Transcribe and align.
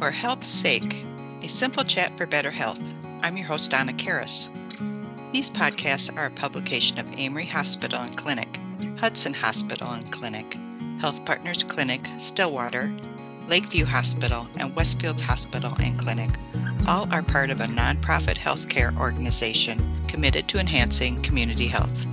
or 0.00 0.10
Health's 0.10 0.46
Sake, 0.46 1.04
a 1.42 1.48
simple 1.48 1.84
chat 1.84 2.16
for 2.16 2.26
better 2.26 2.50
health. 2.50 2.82
I'm 3.22 3.36
your 3.36 3.46
host, 3.46 3.70
Donna 3.70 3.92
Karas. 3.92 4.50
These 5.32 5.50
podcasts 5.50 6.14
are 6.16 6.26
a 6.26 6.30
publication 6.30 6.98
of 6.98 7.06
Amery 7.06 7.48
Hospital 7.48 8.00
and 8.00 8.16
Clinic, 8.16 8.58
Hudson 8.98 9.34
Hospital 9.34 9.90
and 9.90 10.10
Clinic, 10.12 10.56
Health 11.00 11.24
Partners 11.24 11.64
Clinic, 11.64 12.06
Stillwater, 12.18 12.94
Lakeview 13.48 13.84
Hospital, 13.84 14.48
and 14.56 14.74
Westfields 14.74 15.20
Hospital 15.20 15.72
and 15.80 15.98
Clinic. 15.98 16.30
All 16.86 17.12
are 17.12 17.22
part 17.22 17.50
of 17.50 17.60
a 17.60 17.66
nonprofit 17.66 18.36
healthcare 18.36 18.96
organization 18.98 20.04
committed 20.08 20.48
to 20.48 20.58
enhancing 20.58 21.22
community 21.22 21.66
health. 21.66 22.05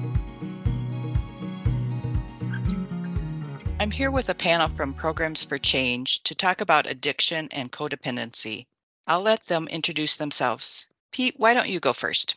Here 3.93 4.09
with 4.09 4.27
a 4.27 4.33
panel 4.33 4.67
from 4.67 4.91
Programs 4.91 5.43
for 5.43 5.59
Change 5.59 6.23
to 6.23 6.33
talk 6.33 6.61
about 6.61 6.89
addiction 6.89 7.47
and 7.51 7.71
codependency. 7.71 8.65
I'll 9.05 9.21
let 9.21 9.45
them 9.45 9.67
introduce 9.67 10.15
themselves. 10.15 10.87
Pete, 11.11 11.35
why 11.37 11.53
don't 11.53 11.69
you 11.69 11.79
go 11.79 11.93
first? 11.93 12.35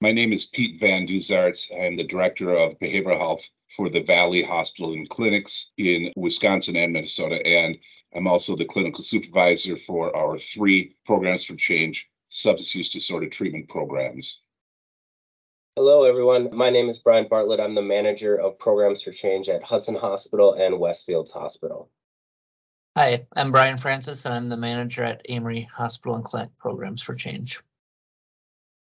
My 0.00 0.10
name 0.10 0.32
is 0.32 0.46
Pete 0.46 0.80
Van 0.80 1.06
Duzarts. 1.06 1.66
I'm 1.70 1.98
the 1.98 2.04
Director 2.04 2.48
of 2.48 2.78
Behavioral 2.78 3.18
Health 3.18 3.42
for 3.76 3.90
the 3.90 4.04
Valley 4.04 4.42
Hospital 4.42 4.94
and 4.94 5.06
Clinics 5.10 5.66
in 5.76 6.14
Wisconsin 6.16 6.76
and 6.76 6.94
Minnesota. 6.94 7.46
And 7.46 7.76
I'm 8.14 8.26
also 8.26 8.56
the 8.56 8.64
clinical 8.64 9.04
supervisor 9.04 9.76
for 9.76 10.16
our 10.16 10.38
three 10.38 10.96
Programs 11.04 11.44
for 11.44 11.56
Change 11.56 12.08
substance 12.30 12.74
use 12.74 12.88
disorder 12.88 13.28
treatment 13.28 13.68
programs. 13.68 14.40
Hello, 15.78 16.04
everyone. 16.04 16.48
My 16.56 16.70
name 16.70 16.88
is 16.88 16.96
Brian 16.96 17.28
Bartlett. 17.28 17.60
I'm 17.60 17.74
the 17.74 17.82
manager 17.82 18.34
of 18.34 18.58
programs 18.58 19.02
for 19.02 19.12
change 19.12 19.50
at 19.50 19.62
Hudson 19.62 19.94
Hospital 19.94 20.54
and 20.54 20.76
Westfields 20.76 21.30
Hospital. 21.30 21.90
Hi, 22.96 23.26
I'm 23.36 23.52
Brian 23.52 23.76
Francis, 23.76 24.24
and 24.24 24.32
I'm 24.32 24.46
the 24.46 24.56
manager 24.56 25.02
at 25.02 25.28
Amery 25.28 25.68
Hospital 25.68 26.14
and 26.14 26.24
Clinic 26.24 26.48
Programs 26.58 27.02
for 27.02 27.14
Change. 27.14 27.60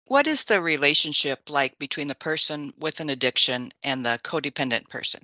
What 0.06 0.26
is 0.26 0.44
the 0.44 0.62
relationship 0.62 1.50
like 1.50 1.78
between 1.78 2.08
the 2.08 2.14
person 2.14 2.72
with 2.80 3.00
an 3.00 3.10
addiction 3.10 3.70
and 3.82 4.02
the 4.02 4.18
codependent 4.24 4.88
person? 4.88 5.20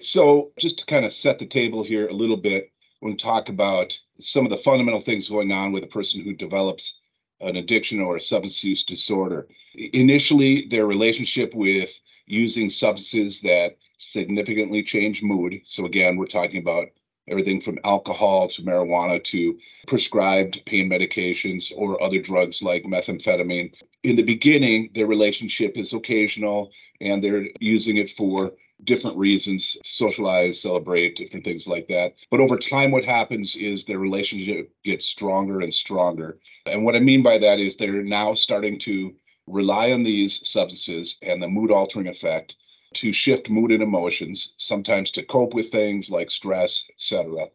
So, 0.00 0.50
just 0.58 0.80
to 0.80 0.86
kind 0.86 1.04
of 1.04 1.12
set 1.12 1.38
the 1.38 1.46
table 1.46 1.84
here 1.84 2.08
a 2.08 2.12
little 2.12 2.36
bit, 2.36 2.72
when 2.98 3.12
we 3.12 3.18
talk 3.18 3.48
about 3.48 3.96
some 4.20 4.44
of 4.44 4.50
the 4.50 4.58
fundamental 4.58 5.00
things 5.00 5.28
going 5.28 5.52
on 5.52 5.70
with 5.70 5.84
a 5.84 5.88
person 5.88 6.22
who 6.22 6.34
develops 6.34 6.94
an 7.42 7.56
addiction 7.56 8.00
or 8.00 8.16
a 8.16 8.20
substance 8.20 8.62
use 8.64 8.84
disorder. 8.84 9.46
Initially, 9.74 10.66
their 10.68 10.86
relationship 10.86 11.54
with 11.54 11.92
using 12.26 12.70
substances 12.70 13.40
that 13.42 13.76
significantly 13.98 14.82
change 14.82 15.22
mood. 15.22 15.60
So, 15.64 15.86
again, 15.86 16.16
we're 16.16 16.26
talking 16.26 16.60
about 16.60 16.88
everything 17.28 17.60
from 17.60 17.78
alcohol 17.84 18.48
to 18.48 18.62
marijuana 18.62 19.22
to 19.22 19.58
prescribed 19.86 20.60
pain 20.66 20.88
medications 20.88 21.72
or 21.76 22.02
other 22.02 22.20
drugs 22.20 22.62
like 22.62 22.82
methamphetamine. 22.84 23.72
In 24.02 24.16
the 24.16 24.22
beginning, 24.22 24.90
their 24.94 25.06
relationship 25.06 25.76
is 25.76 25.92
occasional 25.92 26.72
and 27.00 27.22
they're 27.22 27.46
using 27.60 27.96
it 27.96 28.10
for 28.10 28.52
different 28.84 29.16
reasons 29.16 29.76
socialize 29.84 30.60
celebrate 30.60 31.16
different 31.16 31.44
things 31.44 31.66
like 31.66 31.88
that. 31.88 32.14
But 32.30 32.40
over 32.40 32.56
time 32.56 32.90
what 32.90 33.04
happens 33.04 33.54
is 33.56 33.84
their 33.84 33.98
relationship 33.98 34.72
gets 34.84 35.06
stronger 35.06 35.60
and 35.60 35.72
stronger. 35.72 36.38
And 36.66 36.84
what 36.84 36.96
i 36.96 37.00
mean 37.00 37.22
by 37.22 37.38
that 37.38 37.60
is 37.60 37.76
they're 37.76 38.02
now 38.02 38.34
starting 38.34 38.78
to 38.80 39.14
rely 39.46 39.92
on 39.92 40.02
these 40.02 40.46
substances 40.48 41.16
and 41.22 41.42
the 41.42 41.48
mood 41.48 41.70
altering 41.70 42.08
effect 42.08 42.56
to 42.94 43.12
shift 43.12 43.50
mood 43.50 43.72
and 43.72 43.82
emotions 43.82 44.52
sometimes 44.58 45.10
to 45.10 45.24
cope 45.24 45.54
with 45.54 45.70
things 45.70 46.10
like 46.10 46.30
stress 46.30 46.84
etc 46.92 47.46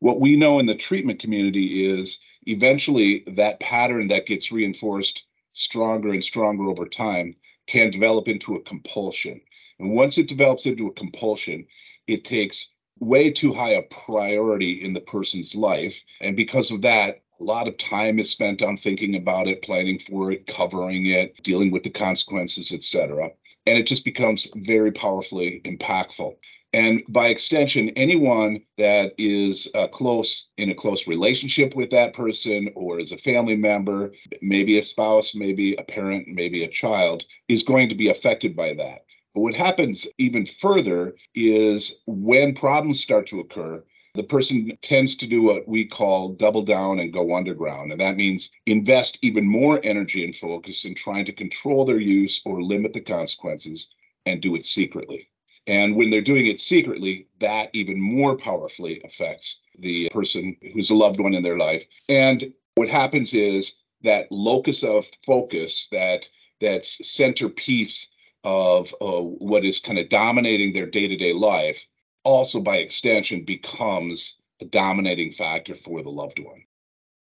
what 0.00 0.20
we 0.20 0.36
know 0.36 0.58
in 0.58 0.66
the 0.66 0.74
treatment 0.74 1.20
community 1.20 1.90
is 1.90 2.18
eventually 2.46 3.24
that 3.36 3.60
pattern 3.60 4.08
that 4.08 4.26
gets 4.26 4.50
reinforced 4.50 5.24
stronger 5.52 6.10
and 6.10 6.24
stronger 6.24 6.64
over 6.64 6.86
time 6.86 7.34
can 7.66 7.90
develop 7.90 8.26
into 8.28 8.56
a 8.56 8.62
compulsion 8.62 9.40
and 9.80 9.92
once 9.92 10.18
it 10.18 10.28
develops 10.28 10.66
into 10.66 10.88
a 10.88 10.92
compulsion, 10.92 11.66
it 12.06 12.24
takes 12.24 12.66
way 12.98 13.30
too 13.30 13.52
high 13.52 13.70
a 13.70 13.82
priority 13.82 14.84
in 14.84 14.92
the 14.92 15.00
person's 15.00 15.54
life. 15.54 15.96
And 16.20 16.36
because 16.36 16.70
of 16.70 16.82
that, 16.82 17.22
a 17.40 17.44
lot 17.44 17.66
of 17.66 17.78
time 17.78 18.18
is 18.18 18.28
spent 18.28 18.60
on 18.60 18.76
thinking 18.76 19.16
about 19.16 19.48
it, 19.48 19.62
planning 19.62 19.98
for 19.98 20.30
it, 20.30 20.46
covering 20.46 21.06
it, 21.06 21.42
dealing 21.42 21.70
with 21.70 21.82
the 21.82 21.90
consequences, 21.90 22.72
etc. 22.72 23.30
And 23.64 23.78
it 23.78 23.86
just 23.86 24.04
becomes 24.04 24.46
very 24.54 24.92
powerfully 24.92 25.62
impactful. 25.64 26.36
And 26.74 27.02
by 27.08 27.28
extension, 27.28 27.88
anyone 27.90 28.60
that 28.76 29.14
is 29.16 29.66
uh, 29.74 29.88
close 29.88 30.48
in 30.58 30.70
a 30.70 30.74
close 30.74 31.06
relationship 31.06 31.74
with 31.74 31.90
that 31.90 32.12
person 32.12 32.68
or 32.76 33.00
is 33.00 33.12
a 33.12 33.18
family 33.18 33.56
member, 33.56 34.12
maybe 34.42 34.78
a 34.78 34.84
spouse, 34.84 35.34
maybe 35.34 35.74
a 35.76 35.82
parent, 35.82 36.28
maybe 36.28 36.62
a 36.62 36.68
child, 36.68 37.24
is 37.48 37.62
going 37.62 37.88
to 37.88 37.94
be 37.94 38.10
affected 38.10 38.54
by 38.54 38.74
that. 38.74 39.04
But 39.34 39.42
what 39.42 39.54
happens 39.54 40.06
even 40.18 40.46
further 40.46 41.14
is 41.34 41.94
when 42.06 42.54
problems 42.54 43.00
start 43.00 43.28
to 43.28 43.40
occur, 43.40 43.84
the 44.14 44.24
person 44.24 44.76
tends 44.82 45.14
to 45.16 45.26
do 45.26 45.42
what 45.42 45.68
we 45.68 45.84
call 45.84 46.30
double 46.30 46.62
down 46.62 46.98
and 46.98 47.12
go 47.12 47.36
underground. 47.36 47.92
And 47.92 48.00
that 48.00 48.16
means 48.16 48.50
invest 48.66 49.18
even 49.22 49.46
more 49.46 49.80
energy 49.84 50.24
and 50.24 50.34
focus 50.34 50.84
in 50.84 50.96
trying 50.96 51.24
to 51.26 51.32
control 51.32 51.84
their 51.84 52.00
use 52.00 52.40
or 52.44 52.62
limit 52.62 52.92
the 52.92 53.00
consequences 53.00 53.88
and 54.26 54.42
do 54.42 54.56
it 54.56 54.64
secretly. 54.64 55.28
And 55.66 55.94
when 55.94 56.10
they're 56.10 56.20
doing 56.20 56.46
it 56.46 56.58
secretly, 56.58 57.28
that 57.38 57.70
even 57.72 58.00
more 58.00 58.36
powerfully 58.36 59.00
affects 59.04 59.58
the 59.78 60.08
person 60.08 60.56
who's 60.72 60.90
a 60.90 60.94
loved 60.94 61.20
one 61.20 61.34
in 61.34 61.44
their 61.44 61.58
life. 61.58 61.84
And 62.08 62.52
what 62.74 62.88
happens 62.88 63.32
is 63.32 63.74
that 64.02 64.32
locus 64.32 64.82
of 64.82 65.06
focus, 65.24 65.86
that 65.92 66.28
that 66.60 66.84
centerpiece 66.84 68.08
of 68.44 68.94
uh, 69.00 69.20
what 69.20 69.64
is 69.64 69.80
kind 69.80 69.98
of 69.98 70.08
dominating 70.08 70.72
their 70.72 70.86
day 70.86 71.08
to 71.08 71.16
day 71.16 71.32
life, 71.32 71.78
also 72.24 72.60
by 72.60 72.76
extension 72.76 73.44
becomes 73.44 74.36
a 74.60 74.64
dominating 74.64 75.32
factor 75.32 75.74
for 75.74 76.02
the 76.02 76.10
loved 76.10 76.38
one. 76.38 76.64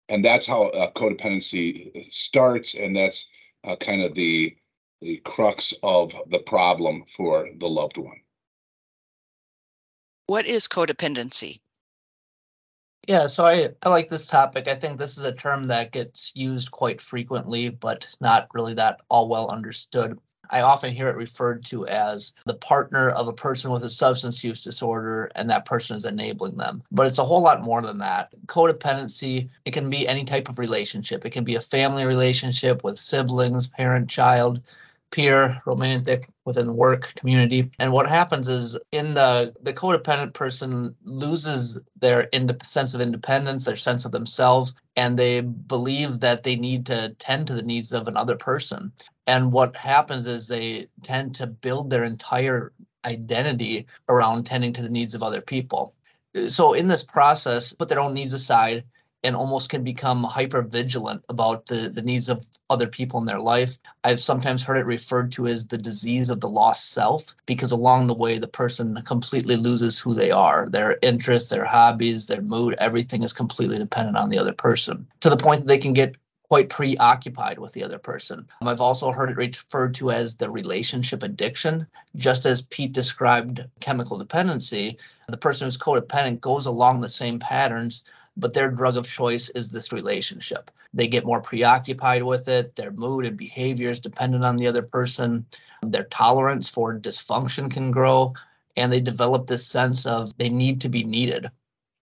And 0.08 0.24
that's 0.24 0.46
how 0.46 0.64
uh, 0.64 0.92
codependency 0.92 2.12
starts, 2.12 2.74
and 2.74 2.96
that's 2.96 3.26
uh, 3.64 3.76
kind 3.76 4.02
of 4.02 4.14
the 4.14 4.56
the 5.00 5.16
crux 5.24 5.74
of 5.82 6.14
the 6.30 6.38
problem 6.38 7.04
for 7.16 7.48
the 7.58 7.68
loved 7.68 7.96
one. 7.96 8.20
What 10.26 10.46
is 10.46 10.68
codependency? 10.68 11.60
Yeah, 13.08 13.26
so 13.26 13.44
I, 13.44 13.70
I 13.82 13.88
like 13.88 14.08
this 14.08 14.28
topic. 14.28 14.68
I 14.68 14.76
think 14.76 14.98
this 14.98 15.18
is 15.18 15.24
a 15.24 15.32
term 15.32 15.66
that 15.66 15.90
gets 15.90 16.30
used 16.36 16.70
quite 16.70 17.00
frequently, 17.00 17.68
but 17.68 18.06
not 18.20 18.46
really 18.54 18.74
that 18.74 19.00
all 19.08 19.28
well 19.28 19.50
understood. 19.50 20.18
I 20.52 20.60
often 20.60 20.92
hear 20.92 21.08
it 21.08 21.16
referred 21.16 21.64
to 21.66 21.86
as 21.86 22.32
the 22.44 22.54
partner 22.54 23.08
of 23.08 23.26
a 23.26 23.32
person 23.32 23.70
with 23.70 23.84
a 23.84 23.90
substance 23.90 24.44
use 24.44 24.62
disorder, 24.62 25.30
and 25.34 25.48
that 25.48 25.64
person 25.64 25.96
is 25.96 26.04
enabling 26.04 26.56
them. 26.56 26.82
But 26.92 27.06
it's 27.06 27.18
a 27.18 27.24
whole 27.24 27.40
lot 27.40 27.62
more 27.62 27.80
than 27.80 27.98
that. 27.98 28.28
Codependency, 28.46 29.48
it 29.64 29.72
can 29.72 29.88
be 29.88 30.06
any 30.06 30.24
type 30.24 30.50
of 30.50 30.58
relationship. 30.58 31.24
It 31.24 31.30
can 31.30 31.44
be 31.44 31.54
a 31.54 31.60
family 31.60 32.04
relationship 32.04 32.84
with 32.84 32.98
siblings, 32.98 33.66
parent, 33.66 34.10
child, 34.10 34.60
peer, 35.12 35.62
romantic, 35.64 36.28
within 36.44 36.74
work 36.74 37.12
community. 37.14 37.70
And 37.78 37.92
what 37.92 38.08
happens 38.08 38.48
is 38.48 38.76
in 38.90 39.14
the 39.14 39.54
the 39.62 39.72
codependent 39.72 40.32
person 40.32 40.96
loses 41.04 41.78
their 42.00 42.22
ind- 42.32 42.60
sense 42.64 42.94
of 42.94 43.00
independence, 43.00 43.64
their 43.64 43.76
sense 43.76 44.04
of 44.04 44.10
themselves, 44.10 44.74
and 44.96 45.16
they 45.16 45.40
believe 45.40 46.18
that 46.20 46.42
they 46.42 46.56
need 46.56 46.86
to 46.86 47.14
tend 47.18 47.46
to 47.46 47.54
the 47.54 47.62
needs 47.62 47.92
of 47.92 48.08
another 48.08 48.36
person. 48.36 48.92
And 49.28 49.52
what 49.52 49.76
happens 49.76 50.26
is 50.26 50.48
they 50.48 50.88
tend 51.02 51.36
to 51.36 51.46
build 51.46 51.90
their 51.90 52.02
entire 52.02 52.72
identity 53.04 53.86
around 54.08 54.44
tending 54.44 54.72
to 54.72 54.82
the 54.82 54.88
needs 54.88 55.14
of 55.14 55.22
other 55.22 55.40
people. 55.40 55.94
So 56.48 56.72
in 56.72 56.88
this 56.88 57.02
process, 57.02 57.72
put 57.72 57.88
their 57.88 58.00
own 58.00 58.14
needs 58.14 58.32
aside 58.32 58.84
and 59.24 59.36
almost 59.36 59.68
can 59.68 59.84
become 59.84 60.24
hyper 60.24 60.62
vigilant 60.62 61.22
about 61.28 61.66
the, 61.66 61.90
the 61.90 62.02
needs 62.02 62.28
of 62.28 62.44
other 62.70 62.86
people 62.86 63.20
in 63.20 63.26
their 63.26 63.40
life. 63.40 63.78
I've 64.02 64.20
sometimes 64.20 64.62
heard 64.62 64.78
it 64.78 64.86
referred 64.86 65.32
to 65.32 65.46
as 65.46 65.66
the 65.66 65.78
disease 65.78 66.30
of 66.30 66.40
the 66.40 66.48
lost 66.48 66.90
self 66.90 67.34
because 67.46 67.72
along 67.72 68.06
the 68.06 68.14
way, 68.14 68.38
the 68.38 68.48
person 68.48 69.00
completely 69.04 69.56
loses 69.56 69.98
who 69.98 70.14
they 70.14 70.30
are. 70.30 70.68
Their 70.68 70.98
interests, 71.02 71.50
their 71.50 71.64
hobbies, 71.64 72.26
their 72.26 72.42
mood, 72.42 72.74
everything 72.78 73.22
is 73.22 73.32
completely 73.32 73.78
dependent 73.78 74.16
on 74.16 74.30
the 74.30 74.38
other 74.38 74.52
person 74.52 75.06
to 75.20 75.30
the 75.30 75.36
point 75.36 75.60
that 75.60 75.68
they 75.68 75.78
can 75.78 75.92
get 75.92 76.16
quite 76.52 76.68
preoccupied 76.68 77.58
with 77.58 77.72
the 77.72 77.82
other 77.82 77.98
person. 77.98 78.46
Um, 78.60 78.68
I've 78.68 78.82
also 78.82 79.10
heard 79.10 79.30
it 79.30 79.38
referred 79.38 79.94
to 79.94 80.10
as 80.10 80.36
the 80.36 80.50
relationship 80.50 81.22
addiction. 81.22 81.86
Just 82.14 82.44
as 82.44 82.60
Pete 82.60 82.92
described 82.92 83.64
chemical 83.80 84.18
dependency, 84.18 84.98
the 85.30 85.38
person 85.38 85.64
who's 85.64 85.78
codependent 85.78 86.42
goes 86.42 86.66
along 86.66 87.00
the 87.00 87.08
same 87.08 87.38
patterns 87.38 88.04
but 88.36 88.54
their 88.54 88.70
drug 88.70 88.96
of 88.96 89.08
choice 89.08 89.50
is 89.50 89.70
this 89.70 89.92
relationship. 89.92 90.70
They 90.94 91.08
get 91.08 91.26
more 91.26 91.40
preoccupied 91.40 92.22
with 92.22 92.48
it. 92.48 92.74
Their 92.76 92.90
mood 92.90 93.24
and 93.24 93.36
behavior 93.36 93.90
is 93.90 94.00
dependent 94.00 94.44
on 94.44 94.56
the 94.56 94.66
other 94.66 94.82
person. 94.82 95.46
Their 95.82 96.04
tolerance 96.04 96.68
for 96.68 96.98
dysfunction 96.98 97.70
can 97.70 97.90
grow, 97.90 98.34
and 98.76 98.92
they 98.92 99.00
develop 99.00 99.46
this 99.46 99.66
sense 99.66 100.06
of 100.06 100.36
they 100.38 100.48
need 100.48 100.80
to 100.82 100.88
be 100.88 101.04
needed. 101.04 101.50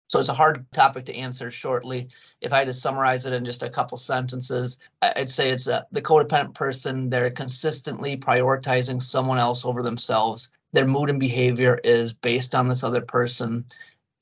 So 0.08 0.18
it's 0.18 0.30
a 0.30 0.34
hard 0.34 0.64
topic 0.72 1.04
to 1.06 1.14
answer 1.14 1.50
shortly. 1.50 2.08
If 2.40 2.52
I 2.52 2.58
had 2.58 2.68
to 2.68 2.74
summarize 2.74 3.26
it 3.26 3.34
in 3.34 3.44
just 3.44 3.62
a 3.62 3.68
couple 3.68 3.98
sentences, 3.98 4.78
I'd 5.02 5.28
say 5.28 5.50
it's 5.50 5.66
a, 5.66 5.86
the 5.92 6.00
codependent 6.00 6.54
person, 6.54 7.10
they're 7.10 7.30
consistently 7.30 8.16
prioritizing 8.16 9.02
someone 9.02 9.38
else 9.38 9.66
over 9.66 9.82
themselves. 9.82 10.48
Their 10.72 10.86
mood 10.86 11.10
and 11.10 11.20
behavior 11.20 11.78
is 11.84 12.14
based 12.14 12.54
on 12.54 12.68
this 12.68 12.84
other 12.84 13.02
person. 13.02 13.66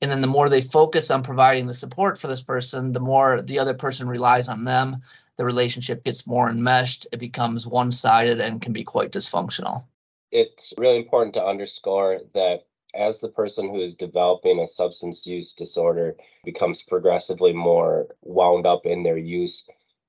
And 0.01 0.11
then 0.11 0.21
the 0.21 0.27
more 0.27 0.47
they 0.49 0.61
focus 0.61 1.09
on 1.09 1.23
providing 1.23 1.67
the 1.67 1.73
support 1.73 2.19
for 2.19 2.27
this 2.27 2.41
person, 2.41 2.91
the 2.91 2.99
more 2.99 3.41
the 3.41 3.59
other 3.59 3.73
person 3.73 4.07
relies 4.07 4.47
on 4.47 4.63
them. 4.63 5.01
The 5.37 5.45
relationship 5.45 6.03
gets 6.03 6.25
more 6.25 6.49
enmeshed, 6.49 7.07
it 7.11 7.19
becomes 7.19 7.67
one 7.67 7.91
sided 7.91 8.39
and 8.39 8.61
can 8.61 8.73
be 8.73 8.83
quite 8.83 9.11
dysfunctional. 9.11 9.83
It's 10.31 10.73
really 10.77 10.97
important 10.97 11.33
to 11.35 11.45
underscore 11.45 12.21
that 12.33 12.65
as 12.95 13.19
the 13.19 13.29
person 13.29 13.69
who 13.69 13.81
is 13.81 13.95
developing 13.95 14.59
a 14.59 14.67
substance 14.67 15.25
use 15.25 15.53
disorder 15.53 16.15
becomes 16.43 16.81
progressively 16.81 17.53
more 17.53 18.07
wound 18.23 18.65
up 18.65 18.85
in 18.85 19.03
their 19.03 19.17
use, 19.17 19.63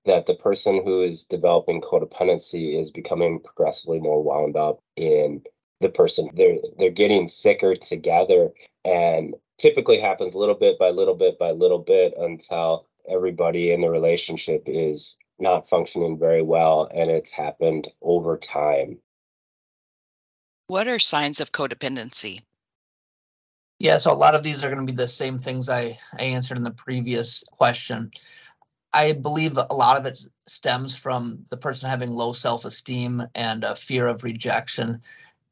that 0.07 0.27
the 0.27 0.35
person 0.35 0.83
who 0.85 1.03
is 1.03 1.25
developing 1.25 1.83
codependency 1.83 2.81
is 2.81 2.91
becoming 2.91 3.41
progressively 3.41 4.01
more 4.01 4.23
wound 4.23 4.57
up 4.57 4.81
in 4.97 5.43
the 5.81 5.91
person. 5.91 6.31
They're 6.35 6.59
they're 6.79 6.91
getting 6.91 7.29
sicker 7.29 7.77
together 7.77 8.51
and 8.85 9.35
typically 9.59 10.01
happens 10.01 10.35
little 10.35 10.55
bit 10.55 10.79
by 10.79 10.91
little 10.91 11.15
bit 11.15 11.39
by 11.39 11.51
little 11.51 11.79
bit 11.79 12.15
until 12.17 12.87
everybody 13.09 13.73
in 13.73 13.81
the 13.81 13.91
relationship 13.91 14.63
is 14.67 15.17
not 15.39 15.69
functioning 15.69 16.19
very 16.19 16.43
well 16.43 16.89
and 16.95 17.11
it's 17.11 17.31
happened 17.31 17.89
over 18.03 18.37
time. 18.37 18.99
What 20.67 20.89
are 20.89 20.99
signs 20.99 21.41
of 21.41 21.53
codependency? 21.53 22.43
Yeah, 23.79 23.99
so 23.99 24.13
a 24.13 24.15
lot 24.15 24.35
of 24.35 24.43
these 24.43 24.65
are 24.65 24.75
going 24.75 24.85
to 24.87 24.93
be 24.93 24.97
the 24.97 25.09
same 25.09 25.39
things 25.39 25.69
I, 25.69 25.99
I 26.13 26.25
answered 26.25 26.57
in 26.57 26.65
the 26.65 26.73
previous 26.73 27.45
question. 27.53 28.11
I 28.93 29.13
believe 29.13 29.57
a 29.57 29.75
lot 29.75 29.97
of 29.97 30.07
it 30.07 30.19
stems 30.47 30.97
from 30.97 31.45
the 31.51 31.57
person 31.57 31.89
having 31.89 32.11
low 32.11 32.33
self 32.33 32.65
esteem 32.65 33.23
and 33.35 33.63
a 33.63 33.77
fear 33.77 34.09
of 34.09 34.25
rejection. 34.25 35.03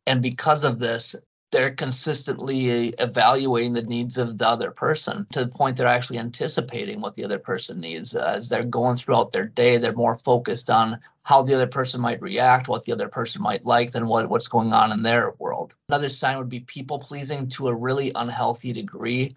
And 0.06 0.22
because 0.22 0.64
of 0.64 0.80
this, 0.80 1.14
they're 1.52 1.74
consistently 1.74 2.88
evaluating 2.98 3.72
the 3.72 3.82
needs 3.82 4.18
of 4.18 4.36
the 4.36 4.46
other 4.46 4.70
person 4.70 5.26
to 5.32 5.44
the 5.44 5.50
point 5.50 5.76
they're 5.76 5.86
actually 5.86 6.18
anticipating 6.18 7.00
what 7.00 7.14
the 7.14 7.24
other 7.24 7.38
person 7.38 7.80
needs 7.80 8.14
uh, 8.14 8.32
as 8.36 8.48
they're 8.48 8.64
going 8.64 8.96
throughout 8.96 9.30
their 9.30 9.46
day 9.46 9.78
they're 9.78 9.92
more 9.92 10.16
focused 10.16 10.70
on 10.70 10.98
how 11.22 11.42
the 11.42 11.54
other 11.54 11.66
person 11.66 12.00
might 12.00 12.22
react 12.22 12.68
what 12.68 12.84
the 12.84 12.92
other 12.92 13.08
person 13.08 13.42
might 13.42 13.64
like 13.64 13.92
than 13.92 14.06
what, 14.06 14.28
what's 14.28 14.48
going 14.48 14.72
on 14.72 14.92
in 14.92 15.02
their 15.02 15.34
world. 15.40 15.74
Another 15.88 16.08
sign 16.08 16.38
would 16.38 16.48
be 16.48 16.60
people 16.60 17.00
pleasing 17.00 17.48
to 17.48 17.66
a 17.66 17.74
really 17.74 18.12
unhealthy 18.14 18.72
degree. 18.72 19.34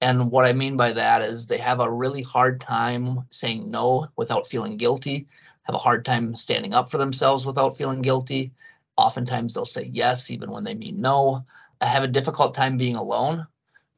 And 0.00 0.30
what 0.30 0.44
i 0.44 0.52
mean 0.52 0.76
by 0.76 0.92
that 0.92 1.22
is 1.22 1.46
they 1.46 1.58
have 1.58 1.80
a 1.80 1.90
really 1.90 2.22
hard 2.22 2.60
time 2.60 3.24
saying 3.30 3.70
no 3.70 4.08
without 4.16 4.46
feeling 4.46 4.76
guilty 4.76 5.26
have 5.66 5.74
a 5.74 5.78
hard 5.78 6.04
time 6.04 6.34
standing 6.36 6.74
up 6.74 6.90
for 6.90 6.98
themselves 6.98 7.44
without 7.44 7.76
feeling 7.76 8.02
guilty 8.02 8.52
Oftentimes 8.96 9.54
they'll 9.54 9.64
say 9.64 9.90
yes, 9.92 10.30
even 10.30 10.50
when 10.50 10.64
they 10.64 10.74
mean 10.74 11.00
no. 11.00 11.44
I 11.80 11.86
have 11.86 12.02
a 12.02 12.08
difficult 12.08 12.54
time 12.54 12.78
being 12.78 12.96
alone. 12.96 13.46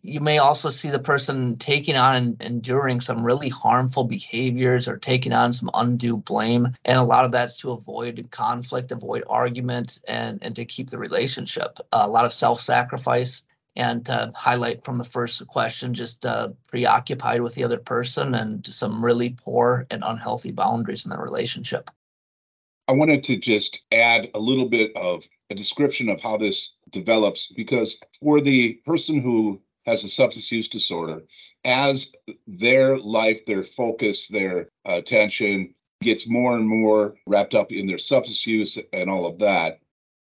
You 0.00 0.20
may 0.20 0.38
also 0.38 0.70
see 0.70 0.90
the 0.90 0.98
person 0.98 1.56
taking 1.56 1.96
on 1.96 2.14
and 2.14 2.42
enduring 2.42 3.00
some 3.00 3.24
really 3.24 3.48
harmful 3.48 4.04
behaviors 4.04 4.86
or 4.88 4.96
taking 4.96 5.32
on 5.32 5.52
some 5.52 5.70
undue 5.74 6.16
blame. 6.16 6.72
And 6.84 6.98
a 6.98 7.02
lot 7.02 7.24
of 7.24 7.32
that's 7.32 7.56
to 7.58 7.72
avoid 7.72 8.28
conflict, 8.30 8.92
avoid 8.92 9.24
argument, 9.28 9.98
and, 10.06 10.38
and 10.42 10.54
to 10.56 10.64
keep 10.64 10.90
the 10.90 10.98
relationship. 10.98 11.78
Uh, 11.92 12.02
a 12.04 12.10
lot 12.10 12.24
of 12.24 12.32
self 12.32 12.60
sacrifice 12.60 13.42
and 13.78 14.04
to 14.06 14.32
highlight 14.34 14.84
from 14.84 14.98
the 14.98 15.04
first 15.04 15.46
question, 15.46 15.94
just 15.94 16.26
uh, 16.26 16.50
preoccupied 16.68 17.40
with 17.40 17.54
the 17.54 17.64
other 17.64 17.78
person 17.78 18.34
and 18.34 18.66
some 18.66 19.04
really 19.04 19.30
poor 19.30 19.86
and 19.90 20.02
unhealthy 20.04 20.50
boundaries 20.50 21.06
in 21.06 21.10
the 21.10 21.18
relationship. 21.18 21.90
I 22.88 22.92
wanted 22.92 23.22
to 23.24 23.36
just 23.36 23.80
add 23.92 24.30
a 24.32 24.38
little 24.38 24.66
bit 24.66 24.96
of 24.96 25.28
a 25.50 25.54
description 25.54 26.08
of 26.08 26.22
how 26.22 26.38
this 26.38 26.72
develops 26.88 27.48
because 27.54 27.98
for 28.18 28.40
the 28.40 28.80
person 28.86 29.20
who 29.20 29.60
has 29.84 30.04
a 30.04 30.08
substance 30.08 30.50
use 30.50 30.68
disorder, 30.68 31.22
as 31.66 32.10
their 32.46 32.98
life, 32.98 33.44
their 33.44 33.62
focus, 33.62 34.26
their 34.28 34.70
attention 34.86 35.74
gets 36.00 36.26
more 36.26 36.56
and 36.56 36.66
more 36.66 37.14
wrapped 37.26 37.54
up 37.54 37.72
in 37.72 37.86
their 37.86 37.98
substance 37.98 38.46
use 38.46 38.78
and 38.94 39.10
all 39.10 39.26
of 39.26 39.38
that, 39.38 39.80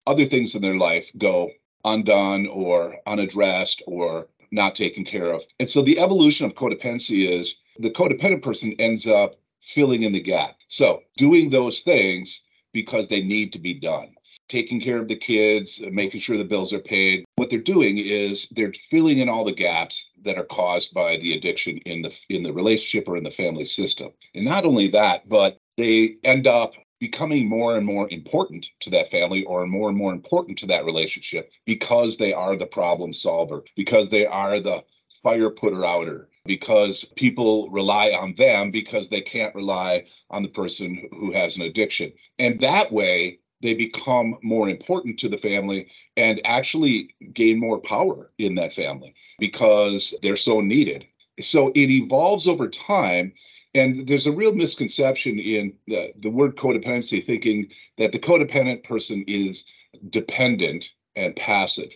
other 0.06 0.26
things 0.26 0.54
in 0.54 0.62
their 0.62 0.78
life 0.78 1.10
go 1.18 1.50
undone 1.86 2.46
or 2.48 2.98
unaddressed 3.08 3.82
or 3.88 4.28
not 4.52 4.76
taken 4.76 5.06
care 5.06 5.32
of. 5.32 5.44
And 5.62 5.70
so 5.70 5.82
the 5.82 5.98
evolution 5.98 6.46
of 6.46 6.56
codependency 6.56 7.26
is 7.26 7.56
the 7.78 7.90
codependent 7.90 8.44
person 8.44 8.74
ends 8.80 9.08
up 9.08 9.36
filling 9.62 10.04
in 10.04 10.12
the 10.12 10.20
gap. 10.20 10.58
So 10.68 11.04
doing 11.16 11.50
those 11.50 11.82
things 11.82 12.42
because 12.74 13.08
they 13.08 13.22
need 13.22 13.54
to 13.54 13.60
be 13.60 13.74
done. 13.74 14.14
Taking 14.48 14.82
care 14.82 15.00
of 15.00 15.08
the 15.08 15.16
kids, 15.16 15.80
making 15.92 16.22
sure 16.22 16.38
the 16.38 16.44
bills 16.44 16.74
are 16.74 16.80
paid. 16.80 17.24
What 17.36 17.50
they're 17.50 17.60
doing 17.60 18.00
is 18.00 18.48
they're 18.52 18.74
filling 18.90 19.20
in 19.20 19.30
all 19.30 19.44
the 19.44 19.52
gaps 19.52 20.08
that 20.24 20.38
are 20.38 20.46
caused 20.46 20.94
by 20.94 21.18
the 21.18 21.38
addiction 21.38 21.78
in 21.86 22.02
the 22.02 22.12
in 22.30 22.42
the 22.42 22.54
relationship 22.54 23.08
or 23.08 23.16
in 23.16 23.24
the 23.24 23.32
family 23.32 23.66
system. 23.66 24.10
And 24.34 24.46
not 24.46 24.66
only 24.66 24.88
that, 24.90 25.30
but 25.30 25.58
they 25.78 26.18
end 26.24 26.48
up 26.48 26.74
becoming 27.00 27.48
more 27.48 27.78
and 27.78 27.86
more 27.86 28.10
important 28.12 28.68
to 28.82 28.90
that 28.90 29.10
family 29.10 29.44
or 29.46 29.66
more 29.66 29.90
and 29.90 29.98
more 29.98 30.12
important 30.12 30.58
to 30.60 30.68
that 30.68 30.86
relationship 30.86 31.50
because 31.66 32.18
they 32.18 32.34
are 32.34 32.56
the 32.56 32.66
problem 32.66 33.14
solver, 33.14 33.64
because 33.76 34.10
they 34.10 34.26
are 34.26 34.60
the 34.60 34.84
fire 35.24 35.50
putter 35.50 35.86
outer, 35.86 36.29
because 36.50 37.06
people 37.16 37.70
rely 37.70 38.10
on 38.10 38.34
them 38.34 38.72
because 38.72 39.08
they 39.08 39.22
can't 39.22 39.54
rely 39.54 40.04
on 40.32 40.42
the 40.42 40.50
person 40.50 41.08
who 41.12 41.32
has 41.32 41.56
an 41.56 41.62
addiction. 41.62 42.12
And 42.40 42.60
that 42.62 42.92
way, 42.92 43.38
they 43.62 43.76
become 43.76 44.36
more 44.42 44.68
important 44.68 45.20
to 45.20 45.30
the 45.30 45.38
family 45.38 45.88
and 46.18 46.42
actually 46.46 47.14
gain 47.34 47.60
more 47.60 47.80
power 47.80 48.32
in 48.40 48.56
that 48.56 48.74
family 48.74 49.14
because 49.38 50.16
they're 50.24 50.36
so 50.36 50.60
needed. 50.60 51.06
So 51.40 51.68
it 51.76 51.92
evolves 51.92 52.48
over 52.48 52.68
time. 52.68 53.32
And 53.76 54.08
there's 54.08 54.26
a 54.26 54.32
real 54.32 54.56
misconception 54.56 55.38
in 55.38 55.74
the, 55.86 56.14
the 56.18 56.32
word 56.32 56.56
codependency, 56.56 57.24
thinking 57.24 57.68
that 58.00 58.12
the 58.12 58.18
codependent 58.18 58.84
person 58.84 59.24
is 59.28 59.66
dependent 60.10 60.90
and 61.16 61.36
passive 61.36 61.92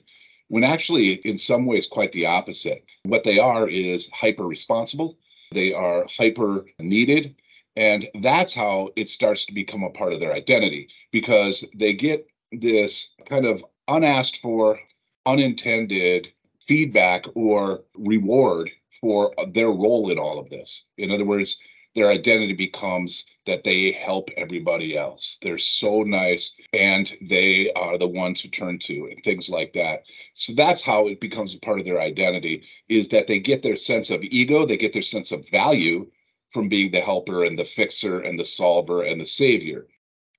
when 0.54 0.64
actually, 0.64 1.14
in 1.26 1.36
some 1.36 1.66
ways, 1.66 1.88
quite 1.88 2.12
the 2.12 2.28
opposite. 2.28 2.86
What 3.06 3.24
they 3.24 3.40
are 3.40 3.68
is 3.68 4.08
hyper 4.14 4.46
responsible, 4.46 5.18
they 5.52 5.74
are 5.74 6.06
hyper 6.16 6.68
needed. 6.78 7.34
And 7.76 8.08
that's 8.22 8.54
how 8.54 8.92
it 8.96 9.10
starts 9.10 9.48
to 9.48 9.54
become 9.54 9.82
a 9.82 9.90
part 9.90 10.14
of 10.14 10.20
their 10.20 10.32
identity 10.32 10.90
because 11.12 11.64
they 11.76 11.94
get 11.94 12.28
this 12.52 13.08
kind 13.28 13.48
of 13.48 13.66
unasked 13.88 14.42
for, 14.44 14.80
unintended 15.26 16.28
feedback 16.68 17.26
or 17.34 17.86
reward 17.98 18.70
for 19.02 19.34
their 19.56 19.72
role 19.72 20.12
in 20.12 20.20
all 20.20 20.38
of 20.38 20.52
this. 20.52 20.84
In 21.00 21.10
other 21.10 21.26
words, 21.26 21.58
their 21.96 22.10
identity 22.10 22.54
becomes 22.54 23.24
that 23.46 23.64
they 23.64 23.92
help 23.92 24.30
everybody 24.38 24.98
else. 24.98 25.38
They're 25.42 25.58
so 25.58 26.04
nice 26.04 26.52
and 26.72 27.12
they 27.22 27.72
are 27.74 27.98
the 27.98 28.08
ones 28.08 28.42
to 28.42 28.48
turn 28.48 28.80
to 28.80 29.10
and 29.12 29.24
things 29.24 29.50
like 29.50 29.74
that. 29.74 30.04
So 30.34 30.54
that's 30.54 30.82
how 30.82 31.08
it 31.08 31.20
becomes 31.20 31.54
a 31.54 31.60
part 31.60 31.80
of 31.80 31.86
their 31.86 32.00
identity 32.00 32.64
is 32.90 33.10
that 33.10 33.28
they 33.28 33.40
get 33.40 33.62
their 33.62 33.76
sense 33.76 34.10
of 34.10 34.24
ego, 34.24 34.66
they 34.66 34.78
get 34.78 34.94
their 34.94 35.02
sense 35.02 35.32
of 35.32 35.48
value 35.50 36.10
from 36.54 36.70
being 36.70 36.92
the 36.92 37.02
helper 37.02 37.44
and 37.44 37.58
the 37.58 37.66
fixer 37.66 38.20
and 38.20 38.40
the 38.40 38.46
solver 38.46 39.04
and 39.04 39.20
the 39.20 39.26
savior. 39.26 39.88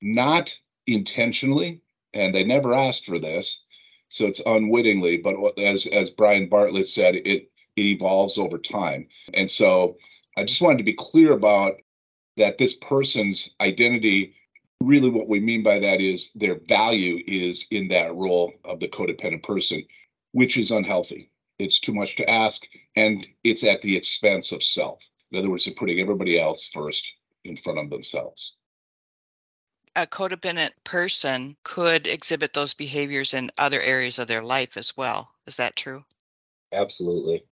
Not 0.01 0.57
intentionally, 0.87 1.83
and 2.15 2.35
they 2.35 2.45
never 2.45 2.73
asked 2.73 3.05
for 3.05 3.19
this, 3.19 3.61
so 4.09 4.27
it's 4.27 4.41
unwittingly, 4.47 5.17
but 5.17 5.59
as 5.59 5.87
as 5.87 6.11
Brian 6.11 6.49
Bartlett 6.49 6.89
said, 6.89 7.17
it 7.17 7.27
it 7.27 7.83
evolves 7.83 8.39
over 8.39 8.59
time. 8.59 9.09
And 9.33 9.51
so 9.51 9.97
I 10.37 10.45
just 10.45 10.61
wanted 10.61 10.79
to 10.79 10.85
be 10.85 10.95
clear 10.95 11.33
about 11.33 11.77
that 12.37 12.59
this 12.59 12.75
person's 12.75 13.51
identity 13.61 14.35
really 14.83 15.09
what 15.09 15.29
we 15.29 15.41
mean 15.41 15.63
by 15.63 15.79
that 15.79 16.01
is 16.01 16.31
their 16.35 16.57
value 16.69 17.23
is 17.27 17.67
in 17.71 17.89
that 17.89 18.15
role 18.15 18.53
of 18.65 18.81
the 18.81 18.89
codependent 18.89 19.43
person 19.43 19.83
which 20.33 20.57
is 20.57 20.73
unhealthy. 20.73 21.31
It's 21.59 21.79
too 21.79 21.95
much 21.95 22.17
to 22.17 22.29
ask 22.29 22.63
and 22.97 23.27
it's 23.45 23.63
at 23.63 23.81
the 23.83 23.97
expense 23.97 24.51
of 24.51 24.63
self. 24.63 24.99
In 25.31 25.39
other 25.39 25.51
words 25.51 25.65
they're 25.65 25.75
putting 25.75 26.01
everybody 26.01 26.39
else 26.39 26.69
first 26.73 27.13
in 27.45 27.57
front 27.57 27.79
of 27.79 27.91
themselves. 27.91 28.55
A 29.97 30.07
codependent 30.07 30.73
person 30.83 31.57
could 31.63 32.09
exhibit 32.09 32.53
those 32.53 32.75
behaviors 32.75 33.33
in 33.33 33.53
other 33.59 33.81
areas 33.81 34.19
of 34.19 34.27
their 34.27 34.43
life 34.43 34.77
as 34.77 34.97
well. 34.97 35.31
Is 35.47 35.57
that 35.57 35.77
true? 35.77 36.05
Absolutely. 36.73 37.45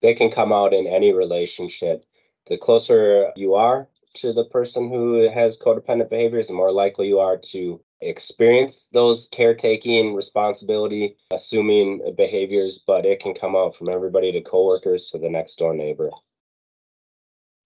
They 0.00 0.14
can 0.14 0.30
come 0.30 0.50
out 0.50 0.72
in 0.72 0.86
any 0.86 1.12
relationship 1.12 2.06
the 2.48 2.58
closer 2.58 3.32
you 3.36 3.54
are 3.54 3.88
to 4.14 4.32
the 4.32 4.44
person 4.44 4.88
who 4.88 5.30
has 5.30 5.56
codependent 5.56 6.10
behaviors, 6.10 6.48
the 6.48 6.52
more 6.52 6.72
likely 6.72 7.06
you 7.08 7.18
are 7.18 7.36
to 7.36 7.80
experience 8.00 8.88
those 8.92 9.28
caretaking 9.30 10.14
responsibility 10.14 11.16
assuming 11.32 12.00
behaviors 12.16 12.80
but 12.86 13.04
it 13.04 13.20
can 13.20 13.34
come 13.34 13.54
out 13.54 13.76
from 13.76 13.90
everybody 13.90 14.32
to 14.32 14.40
coworkers 14.40 15.10
to 15.10 15.18
the 15.18 15.28
next 15.28 15.58
door 15.58 15.74
neighbor. 15.74 16.10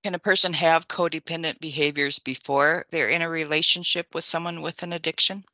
Can 0.02 0.14
a 0.14 0.18
person 0.18 0.52
have 0.52 0.88
codependent 0.88 1.60
behaviors 1.60 2.18
before 2.18 2.84
they're 2.90 3.08
in 3.08 3.22
a 3.22 3.30
relationship 3.30 4.14
with 4.14 4.24
someone 4.24 4.60
with 4.60 4.82
an 4.82 4.92
addiction 4.92 5.44